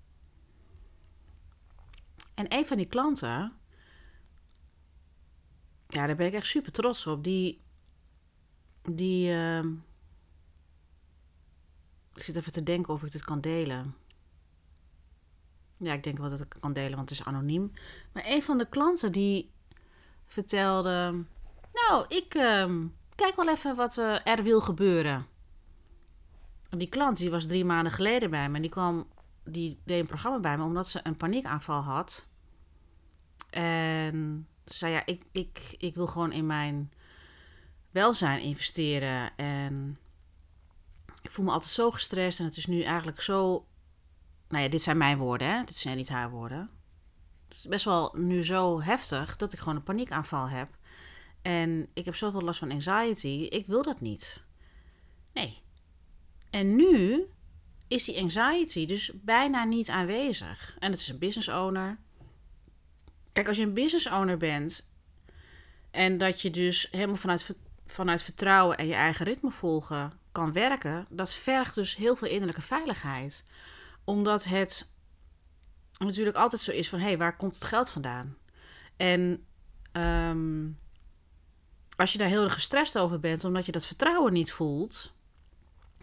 [2.34, 3.54] En een van die klanten,
[5.88, 7.24] ja, daar ben ik echt super trots op.
[7.24, 7.62] Die,
[8.82, 9.64] die, uh,
[12.14, 13.96] ik zit even te denken of ik dit kan delen.
[15.78, 17.72] Ja, ik denk wel dat ik het kan delen, want het is anoniem.
[18.12, 19.52] Maar een van de klanten die
[20.28, 21.24] vertelde:
[21.74, 22.74] Nou, ik uh,
[23.16, 25.26] kijk wel even wat uh, er wil gebeuren.
[26.70, 28.60] Die klant die was drie maanden geleden bij me.
[28.60, 29.08] Die kwam,
[29.44, 32.28] die deed een programma bij me omdat ze een paniekaanval had.
[33.50, 36.92] En ze zei: Ja, ik, ik, ik wil gewoon in mijn
[37.92, 39.36] welzijn investeren.
[39.36, 39.98] En
[41.22, 42.40] ik voel me altijd zo gestrest.
[42.40, 43.66] En het is nu eigenlijk zo.
[44.48, 45.64] Nou ja, dit zijn mijn woorden, hè?
[45.64, 46.70] Dit zijn niet haar woorden.
[47.68, 50.78] Best wel nu zo heftig dat ik gewoon een paniekaanval heb.
[51.42, 53.48] En ik heb zoveel last van anxiety.
[53.50, 54.44] Ik wil dat niet.
[55.34, 55.62] Nee.
[56.50, 57.26] En nu
[57.88, 60.76] is die anxiety dus bijna niet aanwezig.
[60.80, 61.98] En het is een business owner.
[63.34, 64.90] Kijk, als je een business owner bent
[65.92, 71.06] en dat je dus helemaal vanuit, vanuit vertrouwen en je eigen ritme volgen kan werken,
[71.10, 73.46] dat vergt dus heel veel innerlijke veiligheid.
[74.04, 74.94] Omdat het
[75.98, 78.38] natuurlijk altijd zo is van, hé, hey, waar komt het geld vandaan?
[78.98, 79.46] En
[79.92, 80.68] ehm,
[81.96, 85.14] als je daar heel erg gestrest over bent, omdat je dat vertrouwen niet voelt,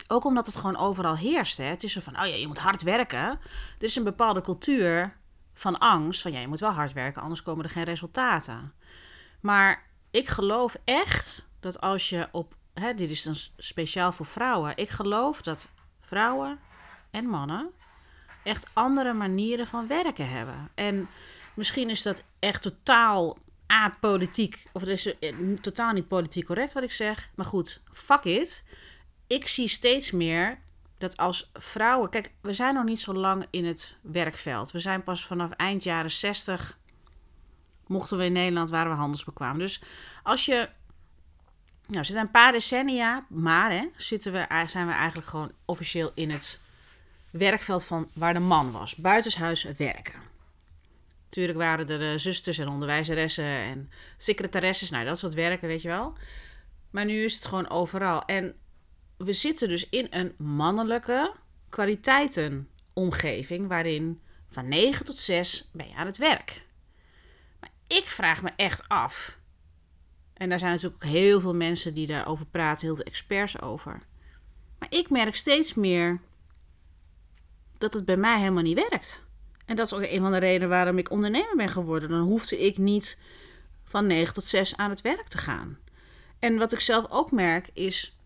[0.08, 1.56] ook omdat het gewoon overal heerst.
[1.56, 1.64] Hè?
[1.64, 3.28] Het is zo van, oh ja, je moet hard werken.
[3.28, 3.38] Er
[3.78, 5.16] is een bepaalde cultuur
[5.52, 8.72] van angst, van ja, je moet wel hard werken, anders komen er geen resultaten.
[9.40, 14.76] Maar ik geloof echt dat als je op, hè, dit is dan speciaal voor vrouwen,
[14.76, 15.68] ik geloof dat
[16.00, 16.58] vrouwen
[17.10, 17.70] en mannen
[18.42, 20.70] echt andere manieren van werken hebben.
[20.74, 21.08] En
[21.54, 26.82] misschien is dat echt totaal apolitiek, of het is eh, totaal niet politiek correct wat
[26.82, 28.64] ik zeg, maar goed, fuck it.
[29.26, 30.58] Ik zie steeds meer
[30.98, 32.10] dat als vrouwen.
[32.10, 34.70] Kijk, we zijn nog niet zo lang in het werkveld.
[34.70, 36.78] We zijn pas vanaf eind jaren 60.
[37.86, 39.58] Mochten we in Nederland, waren we handelsbekwaam.
[39.58, 39.82] Dus
[40.22, 40.68] als je.
[41.86, 46.30] Nou, zit een paar decennia, maar hè, zitten we, zijn we eigenlijk gewoon officieel in
[46.30, 46.60] het
[47.32, 48.94] werkveld van waar de man was.
[48.94, 50.20] Buitenshuis werken.
[51.24, 54.90] Natuurlijk waren er de zusters en onderwijzeressen en secretaresses.
[54.90, 56.16] Nou, dat soort werken, weet je wel.
[56.90, 58.24] Maar nu is het gewoon overal.
[58.24, 58.54] En
[59.16, 61.34] we zitten dus in een mannelijke
[61.68, 66.66] kwaliteitenomgeving waarin van 9 tot 6 ben je aan het werk.
[67.60, 69.40] Maar ik vraag me echt af.
[70.34, 74.02] En daar zijn natuurlijk heel veel mensen die daarover praten, heel veel experts over.
[74.78, 76.20] Maar ik merk steeds meer
[77.82, 79.26] dat het bij mij helemaal niet werkt.
[79.66, 82.08] En dat is ook een van de redenen waarom ik ondernemer ben geworden.
[82.08, 83.18] Dan hoefde ik niet
[83.84, 85.78] van 9 tot 6 aan het werk te gaan.
[86.38, 88.16] En wat ik zelf ook merk is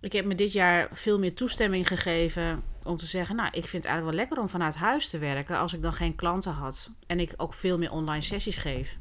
[0.00, 3.82] ik heb me dit jaar veel meer toestemming gegeven om te zeggen: Nou, ik vind
[3.82, 6.90] het eigenlijk wel lekker om vanuit huis te werken als ik dan geen klanten had.
[7.06, 8.98] En ik ook veel meer online sessies geef.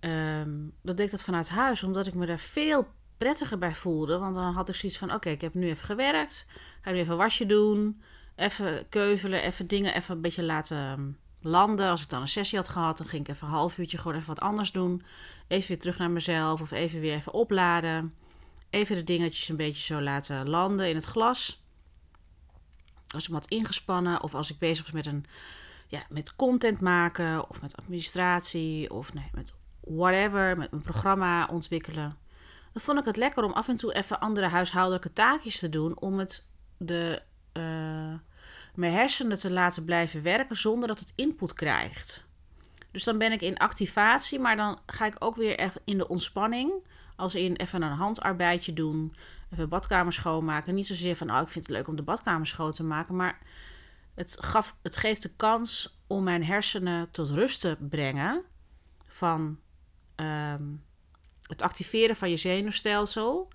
[0.00, 2.86] Um, dat deed ik dat vanuit huis, omdat ik me daar veel
[3.18, 4.18] prettiger bij voelde.
[4.18, 6.46] Want dan had ik zoiets van: Oké, ik heb nu even gewerkt.
[6.80, 8.02] Ga nu even wasje doen.
[8.36, 9.42] Even keuvelen.
[9.42, 11.88] Even dingen even een beetje laten landen.
[11.88, 14.16] Als ik dan een sessie had gehad, dan ging ik even een half uurtje gewoon
[14.16, 15.02] even wat anders doen.
[15.48, 18.14] Even weer terug naar mezelf of even weer even opladen.
[18.70, 21.62] Even de dingetjes een beetje zo laten landen in het glas.
[23.08, 25.26] Als ik wat ingespannen of als ik bezig was met een
[25.86, 32.16] ja, met content maken of met administratie of nee, met whatever, met een programma ontwikkelen.
[32.74, 36.00] Dan vond ik het lekker om af en toe even andere huishoudelijke taakjes te doen
[36.00, 38.14] om het de, uh,
[38.74, 42.28] mijn hersenen te laten blijven werken zonder dat het input krijgt.
[42.90, 46.72] Dus dan ben ik in activatie, maar dan ga ik ook weer in de ontspanning.
[47.16, 49.14] Als in even een handarbeidje doen,
[49.52, 50.74] even badkamer schoonmaken.
[50.74, 53.38] Niet zozeer van, oh, ik vind het leuk om de badkamer schoon te maken, maar
[54.14, 58.42] het, gaf, het geeft de kans om mijn hersenen tot rust te brengen
[59.06, 59.58] van,
[60.16, 60.82] um,
[61.46, 63.48] het activeren van je zenuwstelsel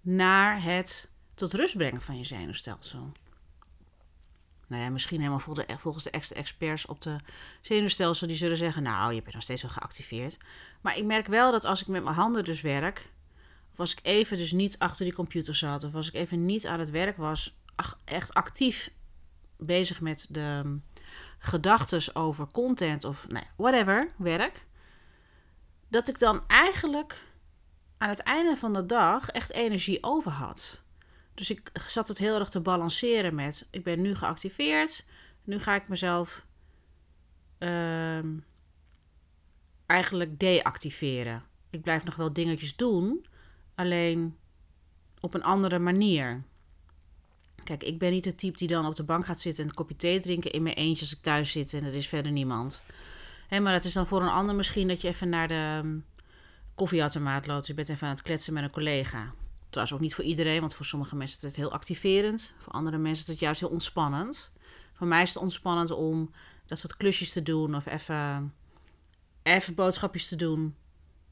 [0.00, 3.12] naar het tot rust brengen van je zenuwstelsel.
[4.66, 7.16] Nou ja, misschien helemaal volgens de experts op de
[7.60, 10.38] zenuwstelsel, die zullen zeggen: Nou, je bent nog steeds wel geactiveerd.
[10.80, 13.10] Maar ik merk wel dat als ik met mijn handen dus werk,
[13.72, 16.66] of als ik even dus niet achter die computer zat, of als ik even niet
[16.66, 17.54] aan het werk was,
[18.04, 18.90] echt actief
[19.58, 20.78] bezig met de
[21.38, 24.66] gedachten over content of nou whatever, werk,
[25.88, 27.26] dat ik dan eigenlijk
[27.98, 30.82] aan het einde van de dag echt energie over had.
[31.34, 35.04] Dus ik zat het heel erg te balanceren met: ik ben nu geactiveerd,
[35.44, 36.44] nu ga ik mezelf
[37.58, 38.18] uh,
[39.86, 41.42] eigenlijk deactiveren.
[41.70, 43.26] Ik blijf nog wel dingetjes doen,
[43.74, 44.36] alleen
[45.20, 46.42] op een andere manier.
[47.64, 49.74] Kijk, ik ben niet het type die dan op de bank gaat zitten en een
[49.74, 52.82] kopje thee drinken in mijn eentje als ik thuis zit en er is verder niemand.
[53.48, 56.04] Hé, maar dat is dan voor een ander misschien dat je even naar de um,
[56.74, 57.66] koffieautomaat loopt.
[57.66, 59.32] Je bent even aan het kletsen met een collega.
[59.70, 62.54] Trouwens ook niet voor iedereen, want voor sommige mensen is het heel activerend.
[62.58, 64.50] Voor andere mensen is het juist heel ontspannend.
[64.92, 66.30] Voor mij is het ontspannend om
[66.66, 68.54] dat soort klusjes te doen of even,
[69.42, 70.76] even boodschapjes te doen.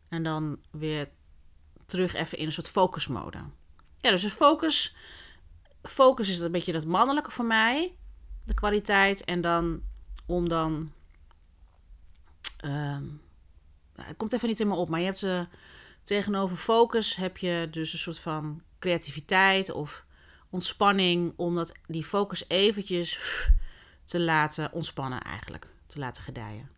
[0.09, 1.09] En dan weer
[1.87, 3.39] terug even in een soort focusmode.
[4.01, 4.95] Ja, dus focus
[5.83, 7.95] focus is een beetje dat mannelijke voor mij.
[8.45, 9.25] De kwaliteit.
[9.25, 9.83] En dan
[10.27, 10.93] om dan.
[12.65, 14.89] Uh, nou, het komt even niet helemaal op.
[14.89, 15.43] Maar je hebt uh,
[16.03, 20.05] tegenover focus heb je dus een soort van creativiteit of
[20.51, 21.33] ontspanning.
[21.37, 23.19] Om dat, die focus eventjes
[24.05, 25.67] te laten ontspannen eigenlijk.
[25.87, 26.71] Te laten gedijen.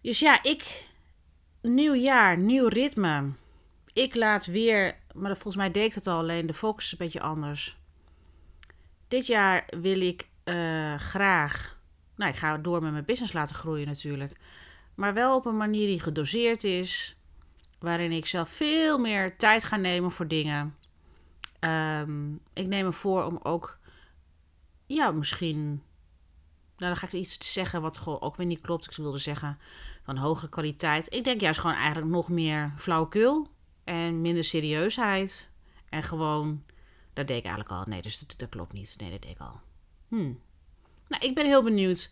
[0.00, 0.88] Dus ja, ik.
[1.62, 3.32] Nieuw jaar, nieuw ritme.
[3.92, 7.20] Ik laat weer, maar volgens mij deed het al alleen, de focus is een beetje
[7.20, 7.76] anders.
[9.08, 11.79] Dit jaar wil ik uh, graag.
[12.20, 14.32] Nou, ik ga door met mijn business laten groeien natuurlijk.
[14.94, 17.16] Maar wel op een manier die gedoseerd is.
[17.78, 20.76] Waarin ik zelf veel meer tijd ga nemen voor dingen.
[21.60, 23.78] Um, ik neem me voor om ook.
[24.86, 25.66] Ja, misschien.
[26.76, 28.84] Nou, dan ga ik iets zeggen wat gewoon ook weer niet klopt.
[28.84, 29.58] Ik wilde zeggen
[30.02, 31.14] van hogere kwaliteit.
[31.14, 33.48] Ik denk juist gewoon eigenlijk nog meer flauwekul.
[33.84, 35.50] En minder serieusheid.
[35.88, 36.64] En gewoon
[37.12, 37.84] dat deed ik eigenlijk al.
[37.86, 38.94] Nee, dus dat, dat klopt niet.
[38.98, 39.60] Nee, dat deed ik al.
[40.08, 40.40] Hmm.
[41.10, 42.10] Nou, ik ben heel benieuwd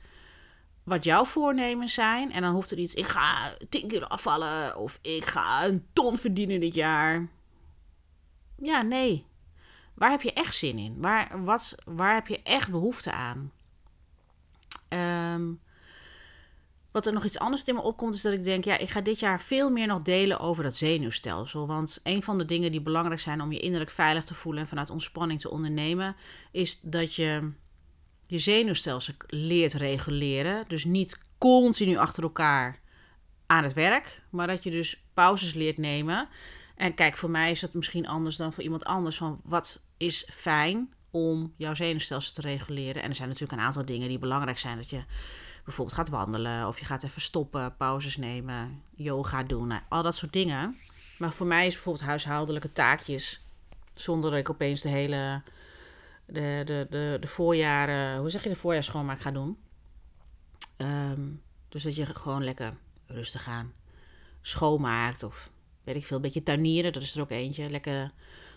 [0.84, 2.32] wat jouw voornemens zijn.
[2.32, 2.94] En dan hoeft er iets.
[2.94, 4.76] Ik ga 10 kilo afvallen.
[4.76, 7.28] Of ik ga een ton verdienen dit jaar.
[8.62, 9.26] Ja, nee.
[9.94, 11.00] Waar heb je echt zin in?
[11.00, 13.52] Waar, wat, waar heb je echt behoefte aan?
[15.34, 15.60] Um,
[16.90, 19.00] wat er nog iets anders in me opkomt, is dat ik denk: ja, ik ga
[19.00, 21.66] dit jaar veel meer nog delen over dat zenuwstelsel.
[21.66, 24.68] Want een van de dingen die belangrijk zijn om je innerlijk veilig te voelen en
[24.68, 26.16] vanuit ontspanning te ondernemen,
[26.50, 27.52] is dat je
[28.28, 30.64] je zenuwstelsel leert reguleren.
[30.68, 32.80] Dus niet continu achter elkaar
[33.46, 36.28] aan het werk, maar dat je dus pauzes leert nemen.
[36.76, 39.16] En kijk, voor mij is dat misschien anders dan voor iemand anders.
[39.16, 43.02] Van wat is fijn om jouw zenuwstelsel te reguleren?
[43.02, 44.76] En er zijn natuurlijk een aantal dingen die belangrijk zijn.
[44.76, 45.04] Dat je
[45.64, 50.16] bijvoorbeeld gaat wandelen of je gaat even stoppen, pauzes nemen, yoga doen, nou, al dat
[50.16, 50.76] soort dingen.
[51.18, 53.40] Maar voor mij is bijvoorbeeld huishoudelijke taakjes,
[53.94, 55.42] zonder dat ik opeens de hele
[56.28, 59.58] de, de, de, de voorjaren, hoe zeg je, de voorjaarsschoonmaak ga doen.
[60.76, 61.22] Ehm,
[61.68, 62.74] dus dat je gewoon lekker
[63.06, 63.72] rustig aan
[64.40, 65.50] schoonmaakt of
[65.84, 67.70] weet ik veel, een beetje tuinieren, dat is er ook eentje.
[67.70, 68.12] Lekker,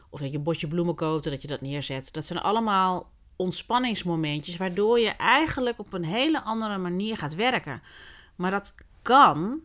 [0.10, 2.14] of dat je een bosje bloemen koopt dat je dat neerzet.
[2.14, 7.82] Dat zijn allemaal ontspanningsmomentjes, waardoor je eigenlijk op een hele andere manier gaat werken.
[8.36, 9.60] Maar dat kan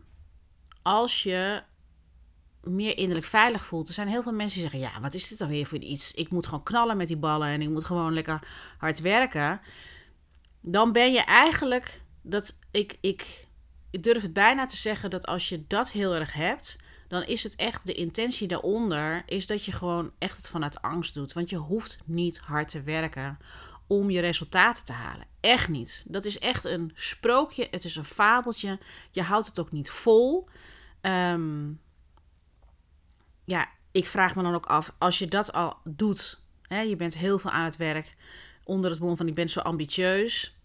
[0.81, 1.63] als je
[2.69, 3.87] meer innerlijk veilig voelt.
[3.87, 6.13] Er zijn heel veel mensen die zeggen: Ja, wat is dit dan weer voor iets?
[6.13, 8.39] Ik moet gewoon knallen met die ballen en ik moet gewoon lekker
[8.77, 9.61] hard werken.
[10.61, 13.47] Dan ben je eigenlijk dat ik, ik,
[13.91, 16.77] durf het bijna te zeggen dat als je dat heel erg hebt,
[17.07, 21.13] dan is het echt de intentie daaronder, is dat je gewoon echt het vanuit angst
[21.13, 21.33] doet.
[21.33, 23.37] Want je hoeft niet hard te werken
[23.87, 25.25] om je resultaten te halen.
[25.39, 26.05] Echt niet.
[26.07, 27.67] Dat is echt een sprookje.
[27.71, 28.79] Het is een fabeltje.
[29.11, 30.49] Je houdt het ook niet vol.
[31.01, 31.69] Ehm,
[33.47, 37.17] ja, ik vraag me dan ook af, als je dat al doet, hè, je bent
[37.17, 38.15] heel veel aan het werk
[38.63, 40.55] onder het mom van ik ben zo ambitieus.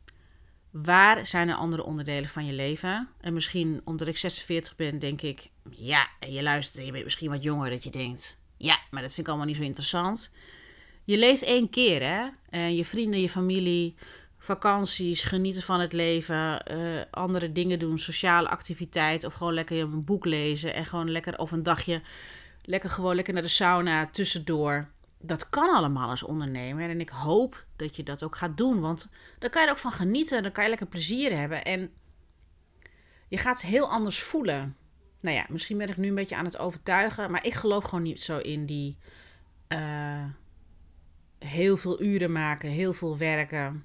[0.70, 3.08] Waar zijn er andere onderdelen van je leven?
[3.20, 7.42] En misschien omdat ik 46 ben, denk ik, ja, je luistert, je bent misschien wat
[7.42, 10.32] jonger dat je denkt, ja, maar dat vind ik allemaal niet zo interessant.
[11.04, 12.28] Je leeft één keer, hè?
[12.48, 13.94] En je vrienden, je familie,
[14.38, 20.04] vakanties, genieten van het leven, uh, andere dingen doen, sociale activiteit of gewoon lekker een
[20.04, 22.00] boek lezen en gewoon lekker of een dagje
[22.62, 24.90] lekker gewoon lekker naar de sauna tussendoor.
[25.18, 29.11] Dat kan allemaal als ondernemer en ik hoop dat je dat ook gaat doen, want
[29.38, 31.90] dan kan je er ook van genieten, dan kan je lekker plezier hebben en
[33.29, 34.77] je gaat heel anders voelen.
[35.20, 38.03] nou ja, misschien ben ik nu een beetje aan het overtuigen, maar ik geloof gewoon
[38.03, 38.96] niet zo in die
[39.68, 40.25] eh,
[41.38, 43.85] heel veel uren maken, heel veel werken.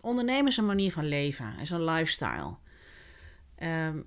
[0.00, 2.54] Ondernemen is een manier van leven, is een lifestyle.
[3.54, 3.98] Ehm,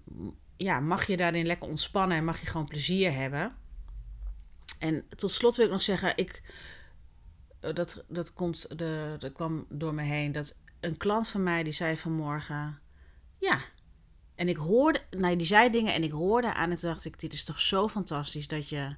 [0.57, 3.55] ja, mag je daarin lekker ontspannen en mag je gewoon plezier hebben.
[4.79, 6.41] En tot slot wil ik nog zeggen, ik,
[7.59, 11.63] eh, dat, dat, komt, de, dat kwam door me heen, dat een klant van mij
[11.63, 12.79] die zei vanmorgen,
[13.39, 13.59] ja,
[14.35, 17.33] en ik hoorde, nou, die zei dingen en ik hoorde aan het dacht ik, dit
[17.33, 18.95] is toch zo fantastisch dat je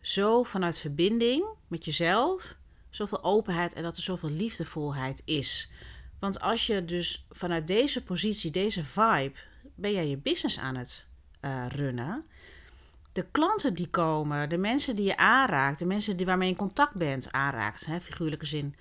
[0.00, 2.56] zo vanuit verbinding met jezelf,
[2.90, 5.70] zoveel openheid en dat er zoveel liefdevolheid is.
[6.18, 9.32] Want als je dus vanuit deze positie, deze vibe,
[9.76, 11.08] ben jij je business aan het
[11.40, 12.24] uh, runnen.
[13.12, 16.60] De klanten die komen, de mensen die je aanraakt, de mensen die waarmee je in
[16.60, 18.76] contact bent, aanraakt, hè, figuurlijke zin,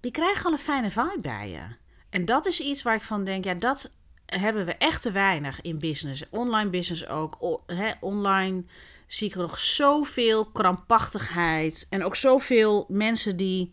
[0.00, 1.62] die krijgen al een fijne vibe bij je.
[2.10, 5.60] En dat is iets waar ik van denk, ja, dat hebben we echt te weinig
[5.60, 6.24] in business.
[6.30, 7.62] Online business ook.
[8.00, 8.64] online
[9.06, 11.86] zie ik nog zoveel krampachtigheid.
[11.90, 13.72] En ook zoveel mensen die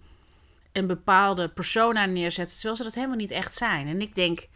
[0.71, 2.55] een bepaalde persona neerzetten.
[2.55, 3.87] Terwijl ze dat helemaal niet echt zijn.
[3.87, 4.47] En ik denk,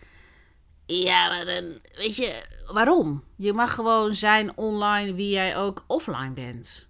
[0.85, 3.23] ja, maar dan, weet je, waarom?
[3.35, 6.87] Je mag gewoon zijn online wie jij ook offline bent.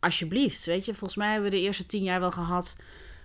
[0.00, 0.94] Alsjeblieft, weet je.
[0.94, 2.76] Volgens mij hebben we de eerste tien jaar wel gehad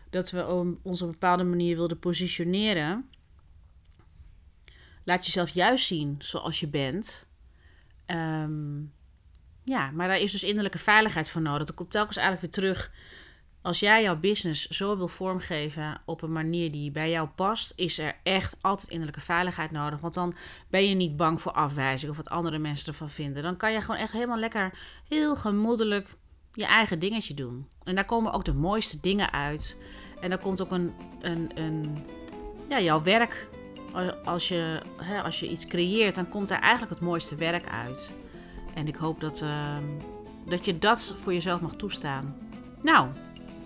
[0.09, 0.45] dat we
[0.83, 3.09] ons op een bepaalde manier wilden positioneren.
[5.03, 7.27] Laat jezelf juist zien zoals je bent.
[8.05, 8.81] Ehm,
[9.63, 11.67] ja, maar daar is dus innerlijke veiligheid voor nodig.
[11.67, 12.91] Dat komt telkens eigenlijk weer terug.
[13.61, 17.97] Als jij jouw business zo wil vormgeven op een manier die bij jou past, is
[17.97, 19.99] er echt altijd innerlijke veiligheid nodig.
[19.99, 20.35] Want dan
[20.69, 23.43] ben je niet bang voor afwijzing of wat andere mensen ervan vinden.
[23.43, 24.73] Dan kan je gewoon echt helemaal lekker,
[25.07, 26.15] heel gemoedelijk
[26.53, 27.67] je eigen dingetje doen.
[27.83, 29.77] En daar komen ook de mooiste dingen uit.
[30.21, 32.05] En daar komt ook een, een, een
[32.69, 33.47] ja, jouw werk
[34.23, 38.13] als je, hè, als je iets creëert, dan komt er eigenlijk het mooiste werk uit.
[38.73, 39.83] En ik hoop dat, ehm,
[40.45, 42.35] dat je dat voor jezelf mag toestaan.
[42.81, 43.07] Nou,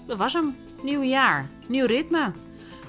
[0.05, 0.55] dat was hem.
[0.81, 2.31] Nieuw jaar, nieuw ritme.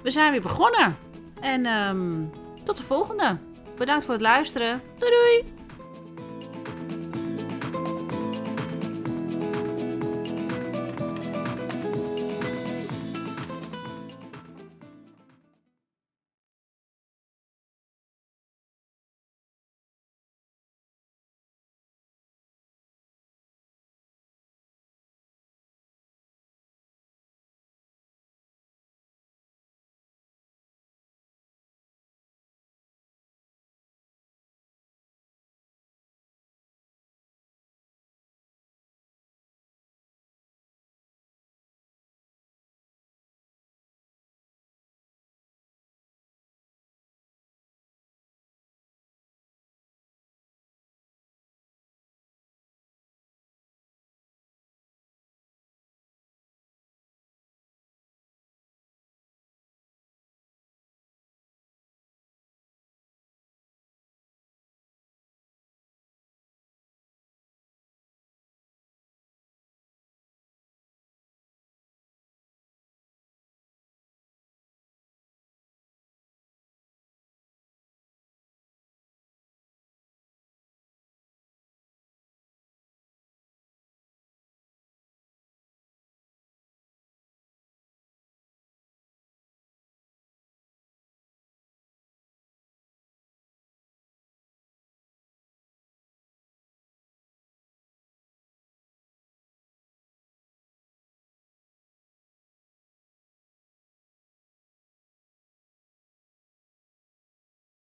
[0.02, 0.96] We zijn weer begonnen.
[1.40, 2.30] En um,
[2.64, 3.36] tot de volgende.
[3.76, 4.80] Bedankt voor het luisteren.
[4.98, 5.65] Doei doei!